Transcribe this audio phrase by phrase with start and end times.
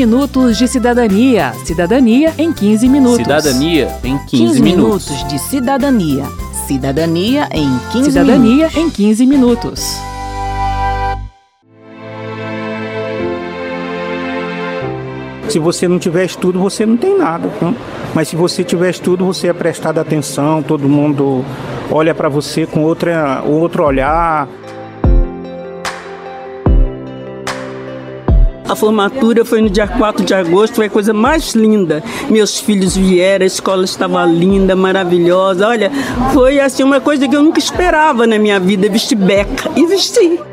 [0.00, 1.52] minutos de cidadania.
[1.66, 3.18] Cidadania em 15 minutos.
[3.18, 5.10] Cidadania em 15, 15 minutos.
[5.10, 6.24] minutos de cidadania.
[6.66, 8.76] Cidadania em 15 Cidadania minutos.
[8.76, 9.96] em 15 minutos.
[15.50, 17.48] Se você não tiver estudo, você não tem nada.
[17.60, 17.74] né?
[18.14, 21.44] Mas se você tiver estudo, você é prestado atenção, todo mundo
[21.90, 24.48] olha para você com outra, outro olhar.
[28.70, 32.04] A formatura foi no dia 4 de agosto, foi a coisa mais linda.
[32.30, 35.66] Meus filhos vieram, a escola estava linda, maravilhosa.
[35.66, 35.90] Olha,
[36.32, 39.68] foi assim uma coisa que eu nunca esperava na minha vida, vestir beca.
[39.74, 40.49] E vesti.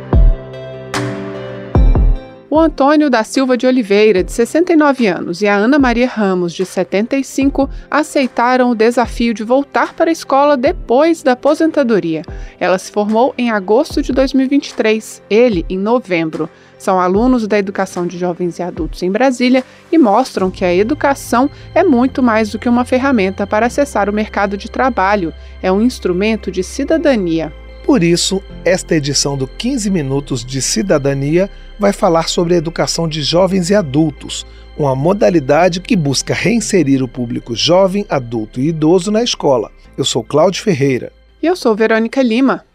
[2.57, 6.65] O Antônio da Silva de Oliveira, de 69 anos, e a Ana Maria Ramos, de
[6.65, 12.23] 75, aceitaram o desafio de voltar para a escola depois da aposentadoria.
[12.59, 16.49] Ela se formou em agosto de 2023, ele em novembro.
[16.79, 21.51] São alunos da educação de jovens e adultos em Brasília e mostram que a educação
[21.75, 25.31] é muito mais do que uma ferramenta para acessar o mercado de trabalho,
[25.61, 27.53] é um instrumento de cidadania.
[27.87, 31.49] Por isso, esta edição do 15 Minutos de Cidadania
[31.79, 34.45] vai falar sobre a educação de jovens e adultos,
[34.77, 39.71] uma modalidade que busca reinserir o público jovem, adulto e idoso na escola.
[39.97, 41.13] Eu sou Cláudio Ferreira.
[41.41, 42.65] E eu sou Verônica Lima.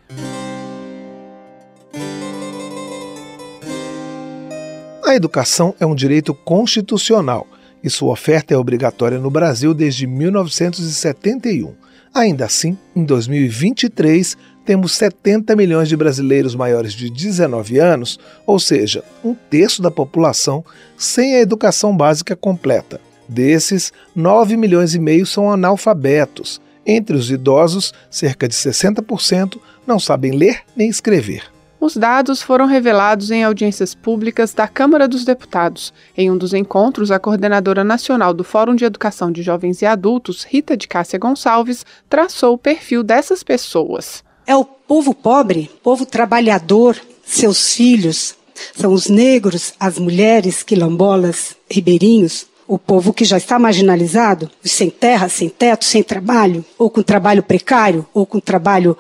[5.05, 7.47] A educação é um direito constitucional
[7.85, 11.75] e sua oferta é obrigatória no Brasil desde 1971.
[12.15, 19.05] Ainda assim, em 2023, temos 70 milhões de brasileiros maiores de 19 anos, ou seja,
[19.25, 20.65] um terço da população,
[20.97, 23.01] sem a educação básica completa.
[23.29, 26.61] Desses, 9 milhões e meio são analfabetos.
[26.85, 31.45] Entre os idosos, cerca de 60% não sabem ler nem escrever.
[31.81, 35.93] Os dados foram revelados em audiências públicas da Câmara dos Deputados.
[36.17, 40.45] Em um dos encontros, a coordenadora nacional do Fórum de Educação de Jovens e Adultos,
[40.45, 44.23] Rita de Cássia Gonçalves, traçou o perfil dessas pessoas.
[44.47, 48.35] É o povo pobre, povo trabalhador, seus filhos,
[48.77, 55.29] são os negros, as mulheres, quilombolas, ribeirinhos, o povo que já está marginalizado, sem terra,
[55.29, 58.97] sem teto, sem trabalho, ou com trabalho precário, ou com trabalho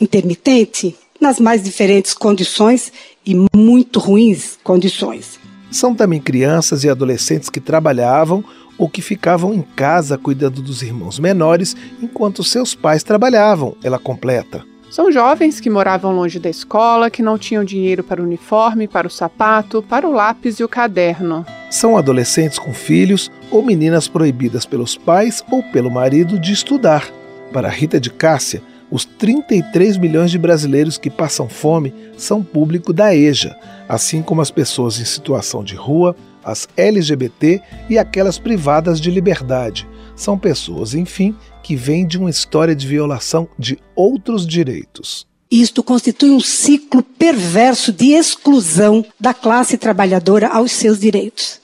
[0.00, 2.92] intermitente, nas mais diferentes condições
[3.24, 5.38] e muito ruins condições.
[5.70, 8.44] São também crianças e adolescentes que trabalhavam
[8.76, 14.71] ou que ficavam em casa cuidando dos irmãos menores enquanto seus pais trabalhavam, ela completa.
[14.92, 19.06] São jovens que moravam longe da escola, que não tinham dinheiro para o uniforme, para
[19.06, 21.46] o sapato, para o lápis e o caderno.
[21.70, 27.08] São adolescentes com filhos ou meninas proibidas pelos pais ou pelo marido de estudar.
[27.54, 33.16] Para Rita de Cássia, os 33 milhões de brasileiros que passam fome são público da
[33.16, 33.56] EJA,
[33.88, 36.14] assim como as pessoas em situação de rua,
[36.44, 39.88] as LGBT e aquelas privadas de liberdade.
[40.14, 45.26] São pessoas, enfim, que vêm de uma história de violação de outros direitos.
[45.50, 51.60] Isto constitui um ciclo perverso de exclusão da classe trabalhadora aos seus direitos.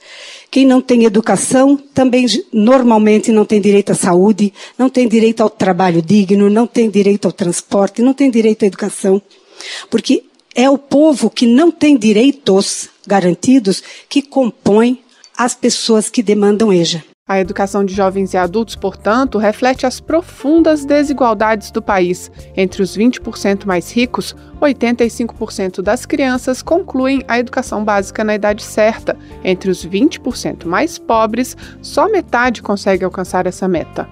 [0.50, 5.48] Quem não tem educação também normalmente não tem direito à saúde, não tem direito ao
[5.48, 9.22] trabalho digno, não tem direito ao transporte, não tem direito à educação.
[9.90, 15.02] Porque é o povo que não tem direitos garantidos que compõe
[15.36, 17.04] as pessoas que demandam EJA.
[17.28, 22.32] A educação de jovens e adultos, portanto, reflete as profundas desigualdades do país.
[22.56, 29.14] Entre os 20% mais ricos, 85% das crianças concluem a educação básica na idade certa.
[29.44, 34.08] Entre os 20% mais pobres, só metade consegue alcançar essa meta.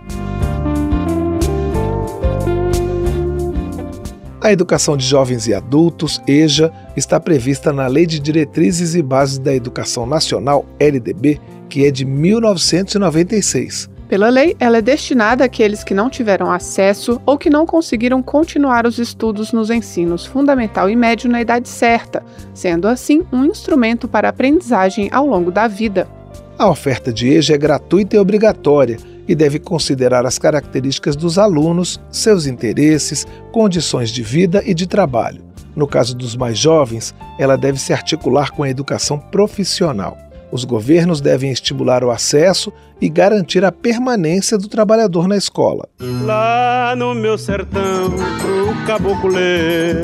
[4.42, 9.38] A educação de jovens e adultos, EJA, está prevista na Lei de Diretrizes e Bases
[9.38, 13.88] da Educação Nacional, LDB, que é de 1996.
[14.08, 18.86] Pela lei, ela é destinada àqueles que não tiveram acesso ou que não conseguiram continuar
[18.86, 22.22] os estudos nos ensinos fundamental e médio na idade certa,
[22.54, 26.08] sendo assim um instrumento para aprendizagem ao longo da vida.
[26.56, 28.96] A oferta de EJA é gratuita e obrigatória
[29.26, 35.44] e deve considerar as características dos alunos, seus interesses, condições de vida e de trabalho.
[35.74, 40.16] No caso dos mais jovens, ela deve se articular com a educação profissional.
[40.50, 45.88] Os governos devem estimular o acesso e garantir a permanência do trabalhador na escola.
[46.24, 50.02] Lá no meu sertão, pro caboclo ler,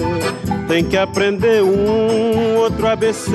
[0.68, 3.30] tem que aprender um outro ABC.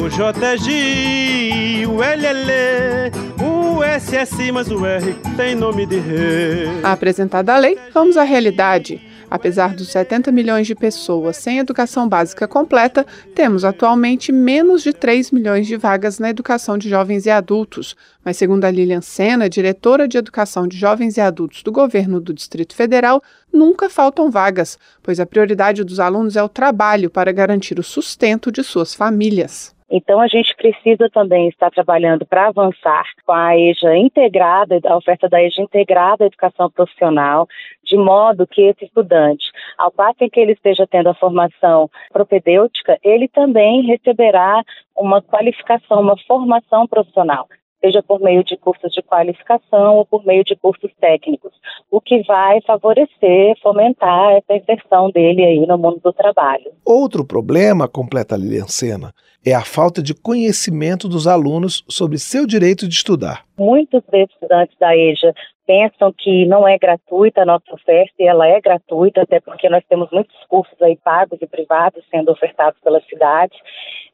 [0.00, 3.10] O J é G, o L é Lê,
[3.42, 6.68] o S é Si, mas o R tem nome de rei.
[6.84, 9.07] Apresentada a lei, vamos à realidade.
[9.30, 15.30] Apesar dos 70 milhões de pessoas sem educação básica completa, temos atualmente menos de 3
[15.30, 17.94] milhões de vagas na educação de jovens e adultos.
[18.24, 22.32] Mas, segundo a Lilian Sena, diretora de Educação de Jovens e Adultos do governo do
[22.32, 23.22] Distrito Federal,
[23.52, 28.50] nunca faltam vagas, pois a prioridade dos alunos é o trabalho para garantir o sustento
[28.50, 29.77] de suas famílias.
[29.90, 35.28] Então, a gente precisa também estar trabalhando para avançar com a EJA integrada, a oferta
[35.28, 37.48] da EJA integrada à educação profissional,
[37.82, 42.98] de modo que esse estudante, ao passo em que ele esteja tendo a formação propedêutica,
[43.02, 44.62] ele também receberá
[44.94, 47.48] uma qualificação, uma formação profissional
[47.80, 51.52] seja por meio de cursos de qualificação ou por meio de cursos técnicos,
[51.90, 56.72] o que vai favorecer, fomentar essa inserção dele aí no mundo do trabalho.
[56.84, 59.12] Outro problema, completa Lilian Sena,
[59.44, 63.44] é a falta de conhecimento dos alunos sobre seu direito de estudar.
[63.58, 65.34] Muitos estudantes da EJA
[65.66, 69.84] pensam que não é gratuita a nossa oferta e ela é gratuita, até porque nós
[69.86, 73.54] temos muitos cursos aí pagos e privados sendo ofertados pela cidade.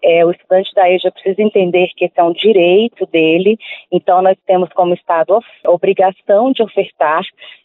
[0.02, 3.56] É, o estudante da EJA precisa entender que esse é um direito dele,
[3.90, 7.22] então nós temos como Estado a obrigação de ofertar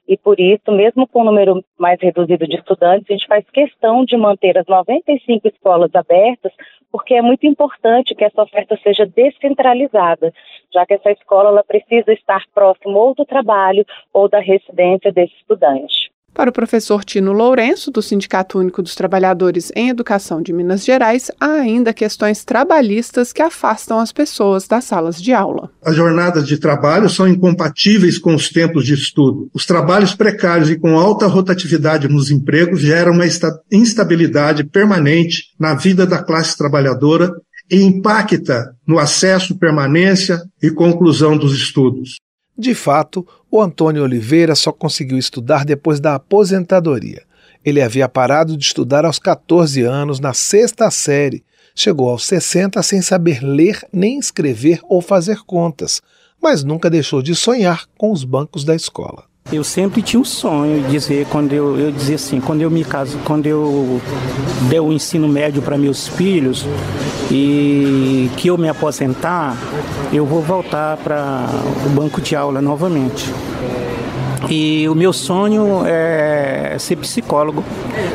[0.10, 4.04] e por isso, mesmo com um número mais reduzido de estudantes, a gente faz questão
[4.04, 6.52] de manter as 95 escolas abertas,
[6.92, 10.34] porque é muito importante que essa oferta seja descentralizada,
[10.74, 15.34] já que essa escola ela precisa estar próximo ou do trabalho ou da residência desse
[15.36, 16.09] estudante.
[16.34, 21.30] Para o professor Tino Lourenço, do Sindicato Único dos Trabalhadores em Educação de Minas Gerais,
[21.40, 25.70] há ainda questões trabalhistas que afastam as pessoas das salas de aula.
[25.84, 29.50] As jornadas de trabalho são incompatíveis com os tempos de estudo.
[29.54, 33.26] Os trabalhos precários e com alta rotatividade nos empregos geram uma
[33.72, 37.34] instabilidade permanente na vida da classe trabalhadora
[37.70, 42.16] e impacta no acesso, permanência e conclusão dos estudos.
[42.60, 47.24] De fato, o Antônio Oliveira só conseguiu estudar depois da aposentadoria.
[47.64, 51.42] Ele havia parado de estudar aos 14 anos, na sexta série.
[51.74, 56.02] Chegou aos 60 sem saber ler, nem escrever ou fazer contas,
[56.42, 59.29] mas nunca deixou de sonhar com os bancos da escola.
[59.52, 62.84] Eu sempre tinha um sonho de dizer, quando eu, eu dizia assim, quando eu me
[62.84, 64.00] caso, quando eu
[64.70, 66.68] der o ensino médio para meus filhos
[67.32, 69.58] e que eu me aposentar,
[70.14, 71.48] eu vou voltar para
[71.84, 73.34] o banco de aula novamente.
[74.52, 77.64] E o meu sonho é ser psicólogo.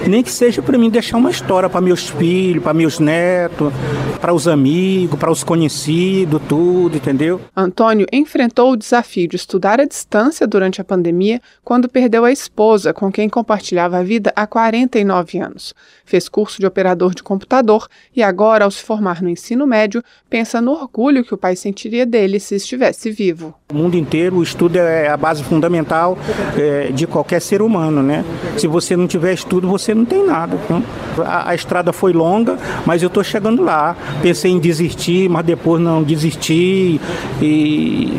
[0.09, 3.73] Nem que seja para mim deixar uma história para meus filhos, para meus netos,
[4.21, 7.41] para os amigos, para os conhecidos, tudo, entendeu?
[7.57, 12.93] Antônio enfrentou o desafio de estudar à distância durante a pandemia quando perdeu a esposa,
[12.93, 15.75] com quem compartilhava a vida há 49 anos.
[16.05, 20.61] Fez curso de operador de computador e agora, ao se formar no ensino médio, pensa
[20.61, 23.55] no orgulho que o pai sentiria dele se estivesse vivo.
[23.73, 26.19] O mundo inteiro, o estudo é a base fundamental
[26.57, 28.25] é, de qualquer ser humano, né?
[28.57, 30.59] Se você não tiver estudo, você não tem nada.
[30.65, 30.83] Então,
[31.25, 33.97] a, a estrada foi longa, mas eu estou chegando lá.
[34.23, 37.01] Pensei em desistir, mas depois não desisti.
[37.41, 38.13] E,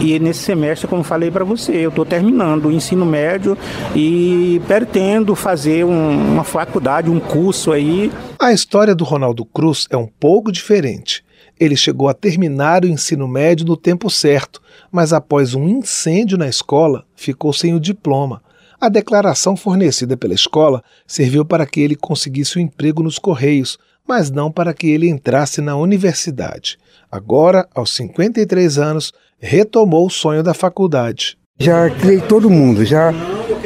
[0.00, 3.56] e nesse semestre, como falei para você, eu estou terminando o ensino médio
[3.94, 8.10] e pretendo fazer um, uma faculdade, um curso aí.
[8.38, 11.24] A história do Ronaldo Cruz é um pouco diferente.
[11.58, 16.48] Ele chegou a terminar o ensino médio no tempo certo, mas após um incêndio na
[16.48, 18.42] escola, ficou sem o diploma.
[18.80, 23.78] A declaração fornecida pela escola serviu para que ele conseguisse o um emprego nos Correios,
[24.08, 26.78] mas não para que ele entrasse na universidade.
[27.10, 31.36] Agora, aos 53 anos, retomou o sonho da faculdade.
[31.58, 33.12] Já criei todo mundo, já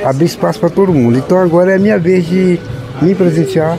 [0.05, 1.17] abri espaço para todo mundo.
[1.17, 2.59] Então agora é a minha vez de
[3.01, 3.79] me presentear.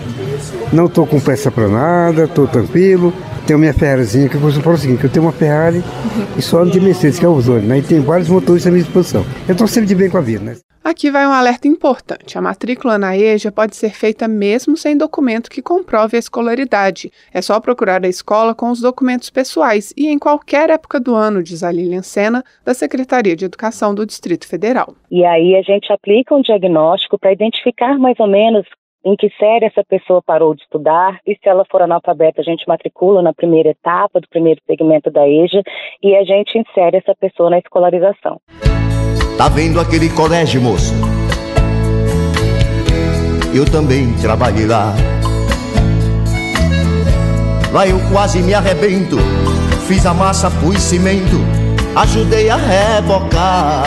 [0.71, 3.13] Não estou com pressa para nada, estou tranquilo
[3.45, 5.83] tenho minha Ferrarizinha, que eu costumo falar o seguinte, que eu tenho uma Ferrari
[6.37, 7.77] e só ando de Mercedes, que é o Ozone, né?
[7.77, 9.23] E tem vários motores à minha disposição.
[9.47, 10.55] Eu estou sempre de bem com a vida, né?
[10.83, 12.37] Aqui vai um alerta importante.
[12.37, 17.11] A matrícula na EJA pode ser feita mesmo sem documento que comprove a escolaridade.
[17.33, 21.41] É só procurar a escola com os documentos pessoais e em qualquer época do ano,
[21.41, 24.93] diz a Lilian Sena, da Secretaria de Educação do Distrito Federal.
[25.09, 28.67] E aí a gente aplica um diagnóstico para identificar mais ou menos
[29.05, 32.67] em que série essa pessoa parou de estudar, e se ela for analfabeta, a gente
[32.67, 35.61] matricula na primeira etapa do primeiro segmento da EJA
[36.01, 38.41] e a gente insere essa pessoa na escolarização.
[39.37, 40.91] Tá vendo aquele colégio, moço?
[43.53, 44.93] Eu também trabalhei lá.
[47.71, 49.17] Lá eu quase me arrebento,
[49.87, 51.37] fiz a massa, pus cimento,
[51.95, 53.83] ajudei a rebocar.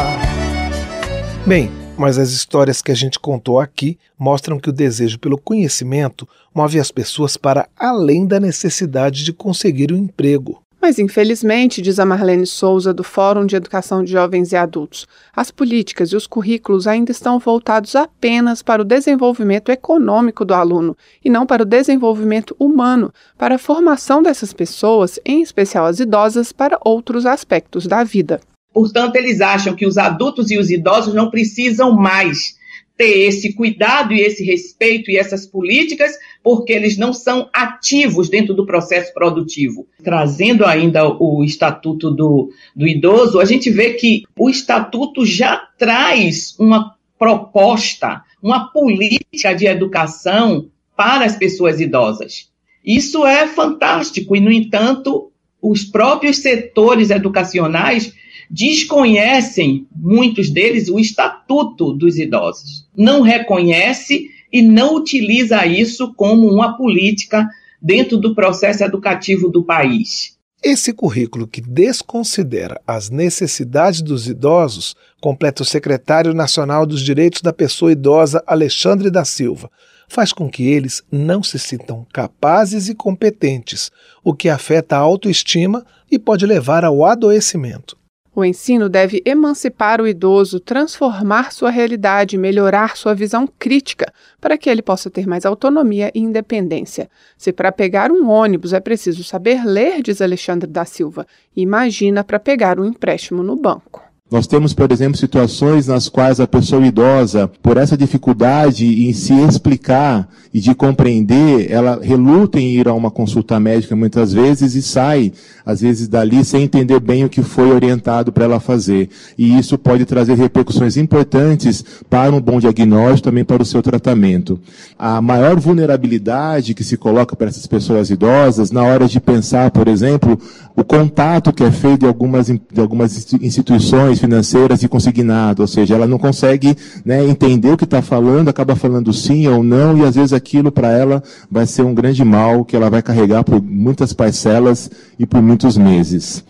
[1.47, 6.29] Bem, mas as histórias que a gente contou aqui mostram que o desejo pelo conhecimento
[6.55, 10.63] move as pessoas para além da necessidade de conseguir um emprego.
[10.81, 15.51] Mas, infelizmente, diz a Marlene Souza, do Fórum de Educação de Jovens e Adultos, as
[15.51, 21.29] políticas e os currículos ainda estão voltados apenas para o desenvolvimento econômico do aluno e
[21.29, 26.79] não para o desenvolvimento humano, para a formação dessas pessoas, em especial as idosas, para
[26.85, 28.41] outros aspectos da vida.
[28.73, 32.59] Portanto, eles acham que os adultos e os idosos não precisam mais
[32.99, 38.53] ter esse cuidado e esse respeito e essas políticas, porque eles não são ativos dentro
[38.53, 39.87] do processo produtivo.
[40.03, 46.57] Trazendo ainda o Estatuto do, do Idoso, a gente vê que o Estatuto já traz
[46.59, 52.49] uma proposta, uma política de educação para as pessoas idosas.
[52.85, 55.31] Isso é fantástico e, no entanto,
[55.63, 58.13] os próprios setores educacionais
[58.51, 62.87] desconhecem, muitos deles, o estatuto dos idosos.
[62.97, 67.49] Não reconhece e não utiliza isso como uma política
[67.81, 70.37] dentro do processo educativo do país.
[70.63, 77.53] Esse currículo que desconsidera as necessidades dos idosos, completa o secretário nacional dos Direitos da
[77.53, 79.71] Pessoa Idosa, Alexandre da Silva,
[80.09, 83.93] faz com que eles não se sintam capazes e competentes,
[84.25, 87.98] o que afeta a autoestima e pode levar ao adoecimento.
[88.39, 94.71] O ensino deve emancipar o idoso, transformar sua realidade, melhorar sua visão crítica, para que
[94.71, 97.11] ele possa ter mais autonomia e independência.
[97.37, 101.27] Se para pegar um ônibus é preciso saber ler, diz Alexandre da Silva,
[101.57, 104.08] imagina para pegar um empréstimo no banco.
[104.31, 109.33] Nós temos, por exemplo, situações nas quais a pessoa idosa, por essa dificuldade em se
[109.33, 114.83] explicar e de compreender, ela reluta em ir a uma consulta médica muitas vezes e
[114.83, 115.33] sai,
[115.65, 119.09] às vezes, dali sem entender bem o que foi orientado para ela fazer.
[119.37, 124.61] E isso pode trazer repercussões importantes para um bom diagnóstico, também para o seu tratamento.
[124.99, 129.89] A maior vulnerabilidade que se coloca para essas pessoas idosas, na hora de pensar, por
[129.89, 130.39] exemplo,
[130.77, 135.95] o contato que é feito de algumas, de algumas instituições financeiras e consignado, ou seja,
[135.95, 140.05] ela não consegue né, entender o que está falando, acaba falando sim ou não, e
[140.05, 143.63] às vezes aquilo para ela vai ser um grande mal que ela vai carregar por
[143.63, 146.45] muitas parcelas e por muitos meses.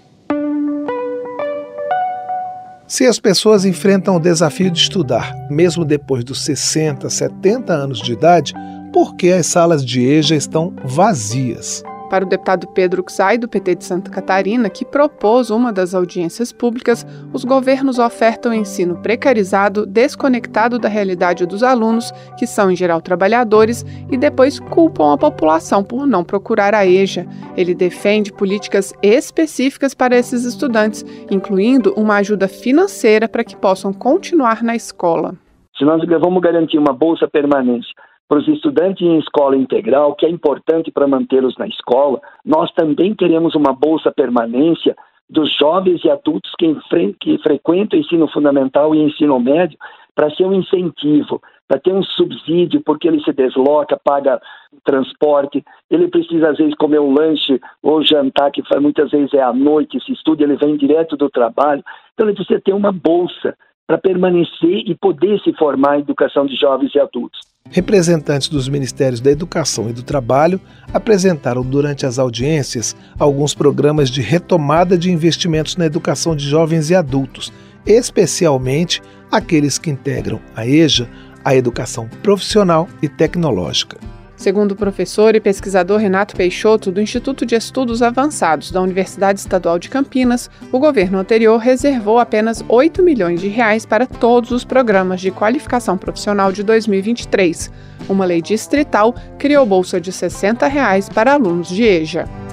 [2.86, 8.14] Se as pessoas enfrentam o desafio de estudar, mesmo depois dos 60, 70 anos de
[8.14, 8.54] idade,
[8.94, 11.84] por que as salas de EJA estão vazias?
[12.08, 16.50] Para o deputado Pedro Xay, do PT de Santa Catarina, que propôs uma das audiências
[16.52, 23.02] públicas, os governos ofertam ensino precarizado, desconectado da realidade dos alunos, que são em geral
[23.02, 27.26] trabalhadores, e depois culpam a população por não procurar a EJA.
[27.56, 34.62] Ele defende políticas específicas para esses estudantes, incluindo uma ajuda financeira para que possam continuar
[34.62, 35.34] na escola.
[35.76, 37.94] Se nós vamos garantir uma bolsa permanência
[38.28, 43.14] para os estudantes em escola integral, que é importante para mantê-los na escola, nós também
[43.14, 44.94] queremos uma bolsa permanência
[45.28, 46.76] dos jovens e adultos que,
[47.20, 49.78] que frequentam ensino fundamental e ensino médio
[50.14, 54.40] para ser um incentivo, para ter um subsídio, porque ele se desloca, paga
[54.84, 59.52] transporte, ele precisa às vezes comer um lanche ou jantar, que muitas vezes é à
[59.52, 63.56] noite, se estuda, ele vem direto do trabalho, então ele precisa ter uma bolsa
[63.88, 67.40] para permanecer e poder se formar em educação de jovens e adultos.
[67.70, 70.60] Representantes dos Ministérios da Educação e do Trabalho
[70.92, 76.94] apresentaram durante as audiências alguns programas de retomada de investimentos na educação de jovens e
[76.94, 77.50] adultos,
[77.86, 79.00] especialmente
[79.32, 81.08] aqueles que integram a EJA,
[81.42, 83.98] a educação profissional e tecnológica.
[84.38, 89.80] Segundo o professor e pesquisador Renato Peixoto, do Instituto de Estudos Avançados da Universidade Estadual
[89.80, 95.20] de Campinas, o governo anterior reservou apenas 8 milhões de reais para todos os programas
[95.20, 97.68] de qualificação profissional de 2023.
[98.08, 102.47] Uma lei distrital criou bolsa de 60 reais para alunos de EJA.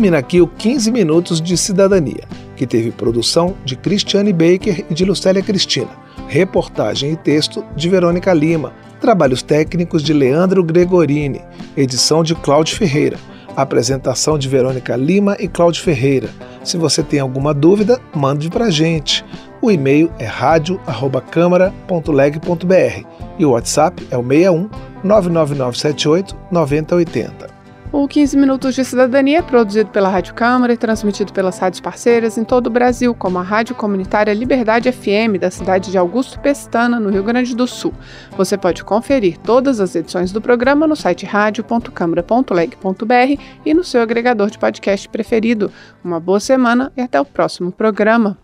[0.00, 2.26] Termina aqui o 15 Minutos de Cidadania,
[2.56, 5.90] que teve produção de Cristiane Baker e de Lucélia Cristina,
[6.26, 11.42] reportagem e texto de Verônica Lima, trabalhos técnicos de Leandro Gregorini,
[11.76, 13.18] edição de Cláudio Ferreira,
[13.54, 16.30] apresentação de Verônica Lima e Cláudio Ferreira.
[16.64, 19.22] Se você tem alguma dúvida, mande para gente.
[19.60, 23.06] O e-mail é radio@câmara.leg.br
[23.38, 24.70] e o WhatsApp é o 61
[25.04, 27.59] 99978 9080.
[27.92, 32.38] O 15 Minutos de Cidadania é produzido pela Rádio Câmara e transmitido pelas rádios parceiras
[32.38, 37.00] em todo o Brasil, como a Rádio Comunitária Liberdade FM, da cidade de Augusto Pestana,
[37.00, 37.92] no Rio Grande do Sul.
[38.36, 44.50] Você pode conferir todas as edições do programa no site radio.câmara.leg.br e no seu agregador
[44.50, 45.72] de podcast preferido.
[46.04, 48.38] Uma boa semana e até o próximo programa.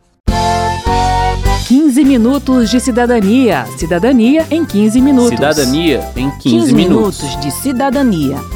[1.69, 3.65] 15 15 minutos de cidadania.
[3.79, 5.31] Cidadania em 15 minutos.
[5.31, 7.23] Cidadania em 15, 15 minutos.
[7.23, 8.56] minutos de cidadania.